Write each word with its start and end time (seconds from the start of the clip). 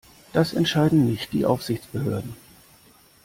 Das 0.33 0.53
entscheiden 0.53 1.05
nicht 1.05 1.31
die 1.31 1.45
Aufsichtsbehörden. 1.45 2.35